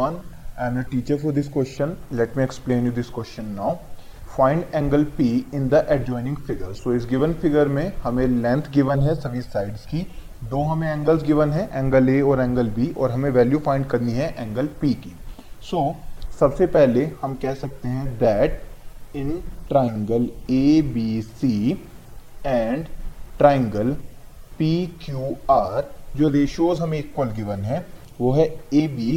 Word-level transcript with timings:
everyone. 0.00 0.24
I 0.58 0.66
am 0.66 0.76
the 0.76 0.84
teacher 0.84 1.18
for 1.18 1.32
this 1.32 1.48
question. 1.48 1.96
Let 2.10 2.36
me 2.36 2.42
explain 2.42 2.84
you 2.84 2.90
this 2.90 3.10
question 3.10 3.54
now. 3.54 3.80
Find 4.36 4.64
angle 4.72 5.04
P 5.04 5.44
in 5.52 5.68
the 5.68 5.80
adjoining 5.92 6.36
figure. 6.36 6.74
So 6.74 6.92
इस 6.92 7.06
given 7.06 7.34
figure 7.34 7.66
में 7.68 7.92
हमें 8.02 8.26
length 8.42 8.70
given 8.72 9.02
है 9.02 9.14
सभी 9.14 9.42
sides 9.42 9.86
की 9.90 10.06
दो 10.50 10.62
हमें 10.62 10.88
angles 10.88 11.22
given 11.22 11.50
है 11.52 11.68
angle 11.72 12.08
A 12.08 12.20
और 12.20 12.40
एंगल 12.40 12.68
बी 12.76 12.92
और 12.98 13.10
हमें 13.10 13.30
वैल्यू 13.30 13.58
फाइंड 13.66 13.86
करनी 13.86 14.12
है 14.12 14.28
एंगल 14.38 14.66
पी 14.80 14.92
की 15.04 15.12
so, 15.70 15.80
सबसे 16.38 16.66
पहले 16.66 17.04
हम 17.22 17.34
कह 17.42 17.54
सकते 17.54 17.88
हैं 17.88 18.18
B 20.94 21.22
C 21.22 21.72
and 22.46 22.86
triangle 23.38 23.92
P 24.58 24.86
Q 25.04 25.36
R 25.50 25.90
जो 26.16 26.28
रेशियोज 26.28 26.80
हमें 26.80 26.98
इक्वल 26.98 27.28
गिवन 27.32 27.64
है 27.64 27.86
वो 28.20 28.32
है 28.32 28.46
A 28.74 28.86
B 28.88 29.12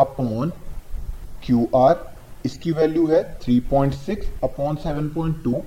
upon 0.00 0.52
Q 1.44 1.68
R 1.76 2.08
इसकी 2.46 2.72
वैल्यू 2.72 3.06
है 3.06 3.22
3.6 3.40 4.16
अपॉन 4.44 4.76
7.2 4.86 5.60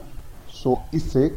सो 0.53 0.77
इससे 0.95 1.29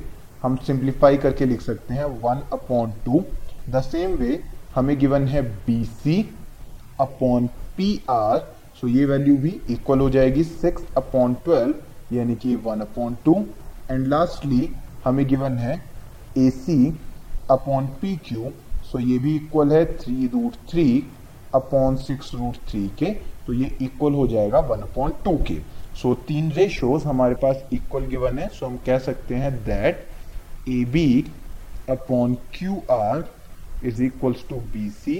हम 0.43 0.57
सिंप्लीफाई 0.67 1.17
करके 1.17 1.47
लिख 1.47 1.61
सकते 1.61 1.95
हैं, 1.95 2.05
one 2.05 2.43
upon 2.53 2.93
two. 3.05 3.23
The 3.71 3.81
same 3.83 4.15
way 4.17 4.43
हमें 4.75 4.99
गिवन 4.99 5.27
है 5.29 5.43
B 5.67 5.85
C 5.85 6.21
upon 7.01 7.47
P 7.77 7.89
R 8.11 8.39
so 8.81 8.89
ये 8.89 9.05
वैल्यू 9.07 9.37
भी 9.39 9.61
इक्वल 9.71 10.01
हो 10.01 10.09
जाएगी 10.11 10.45
सिक्स 10.45 10.85
अपॉन 10.97 11.35
ट्वेल्व 11.45 12.15
यानी 12.17 12.35
कि 12.37 12.55
one 12.65 12.81
upon 12.81 13.17
two. 13.25 13.35
And 13.91 14.07
lastly 14.07 14.69
हमें 15.05 15.27
गिवन 15.29 15.59
है 15.59 15.81
A 16.39 16.49
C 16.53 16.79
upon 17.51 17.87
P 18.01 18.17
Q 18.29 18.53
so 18.91 18.99
ये 19.01 19.19
भी 19.19 19.35
इक्वल 19.37 19.73
है 19.73 19.85
three 19.99 20.27
root 20.27 20.55
three 20.71 20.87
upon 21.57 21.97
six 21.97 22.35
root 22.35 22.57
three 22.71 22.87
के 22.99 23.11
तो 23.47 23.53
ये 23.53 23.77
इक्वल 23.83 24.15
हो 24.15 24.27
जाएगा 24.29 24.59
वन 24.69 24.81
अपॉन 24.83 25.13
टू 25.25 25.37
के। 25.49 25.59
सो 26.01 26.15
तीन 26.29 26.51
रेशोज 26.53 27.05
हमारे 27.05 27.35
पास 27.43 27.63
इक्वल 27.73 28.07
गिवन 28.07 28.39
है। 28.39 28.49
सो 28.49 28.67
हम 28.67 28.77
कह 28.87 28.99
सकते 28.99 29.35
हैं 29.35 29.55
that 29.65 30.07
A 30.69 30.85
B 30.93 31.25
upon 31.91 32.35
Q 32.55 32.81
R 32.93 33.25
is 33.85 34.03
equals 34.03 34.45
to 34.49 34.57
B 34.73 34.89
C 34.91 35.19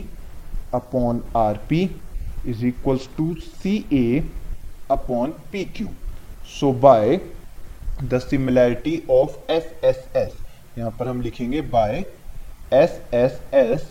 upon 0.75 1.23
R 1.37 1.61
P 1.69 1.83
is 2.47 2.65
equals 2.67 3.09
to 3.17 3.35
C 3.43 3.77
A 3.93 4.25
upon 4.91 5.31
P 5.53 5.65
Q 5.77 5.89
so 6.51 6.73
by 6.83 7.17
the 8.03 8.19
similarity 8.21 9.03
of 9.11 9.53
S 9.53 9.71
S 9.85 10.05
S 10.17 10.33
यहाँ 10.79 10.91
पर 10.99 11.09
हम 11.09 11.21
लिखेंगे 11.21 11.61
by 11.73 12.05
S 12.75 13.01
S 13.15 13.41
S 13.55 13.89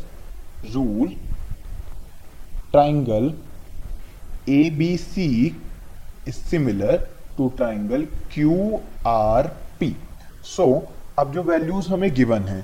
rule 0.73 1.15
triangle 2.75 3.27
ABC 4.53 5.25
is 6.27 6.35
similar 6.35 6.95
to 7.37 7.49
triangle 7.59 8.05
QRP. 8.33 9.93
So, 10.55 10.65
अब 11.19 11.31
जो 11.33 11.43
values 11.43 11.87
हमें 11.89 12.13
given 12.15 12.41
है, 12.43 12.63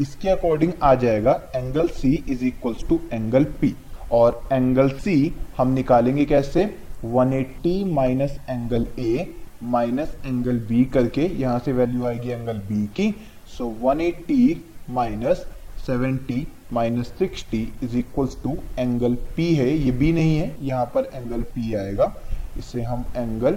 इसके 0.00 0.28
according 0.28 0.72
आ 0.82 0.94
जाएगा 0.94 1.32
angle 1.56 1.88
C 1.88 2.12
is 2.28 2.44
equals 2.44 2.88
to 2.88 3.00
angle 3.12 3.44
P 3.60 3.74
और 4.12 4.42
एंगल 4.52 4.88
सी 4.98 5.14
हम 5.56 5.72
निकालेंगे 5.72 6.24
कैसे? 6.24 6.64
180 7.04 7.32
eighty 7.34 7.84
minus 7.84 8.38
angle 8.50 8.86
A 8.98 9.34
minus 9.62 10.16
angle 10.26 10.58
B 10.68 10.84
करके, 10.84 11.26
यहाँ 11.40 11.58
से 11.58 11.72
वैल्यू 11.72 12.04
आएगी 12.06 12.28
एंगल 12.28 12.58
बी 12.68 12.86
की। 12.96 13.14
So 13.58 13.64
so 13.64 13.84
180 13.84 14.02
eighty 14.02 14.62
minus 14.90 15.46
seventy 15.86 16.46
minus 16.72 17.08
sixty 17.18 17.62
is 17.82 17.96
equals 17.96 18.36
to 18.42 18.56
angle 18.78 19.14
P 19.36 19.54
है 19.54 19.68
ये 19.70 19.90
बी 19.92 20.12
नहीं 20.12 20.36
है 20.36 20.54
यहाँ 20.62 20.84
पर 20.94 21.10
एंगल 21.14 21.42
पी 21.54 21.74
आएगा 21.74 22.14
इसे 22.58 22.82
हम 22.82 23.04
एंगल 23.16 23.54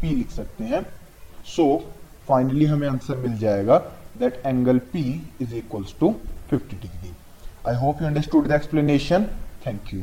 पी 0.00 0.14
लिख 0.14 0.30
सकते 0.30 0.64
हैं। 0.64 0.82
सो 1.46 1.62
so, 1.62 2.28
फाइनली 2.28 2.64
हमें 2.64 2.88
आंसर 2.88 3.16
मिल 3.16 3.36
जाएगा 3.38 3.78
that 4.18 4.42
angle 4.46 4.78
P 4.92 5.02
is 5.40 5.54
equals 5.54 5.94
to 6.00 6.14
50 6.52 6.80
degree 6.82 7.12
I 7.68 7.74
hope 7.76 8.02
you 8.02 8.08
understood 8.08 8.48
the 8.48 8.52
explanation 8.52 9.26
thank 9.66 9.94
you 9.94 10.02